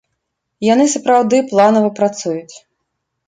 [0.67, 2.55] Яны сапраўды планава працуюць.